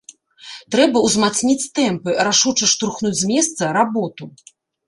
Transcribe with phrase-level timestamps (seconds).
[0.75, 4.23] Трэба ўзмацніць тэмпы, рашуча штурхнуць з месца работу.